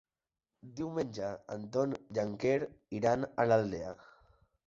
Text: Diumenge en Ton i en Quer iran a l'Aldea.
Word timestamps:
Diumenge 0.79 1.27
en 1.57 1.67
Ton 1.75 1.93
i 2.17 2.21
en 2.23 2.33
Quer 2.45 2.57
iran 3.01 3.27
a 3.45 3.49
l'Aldea. 3.51 3.93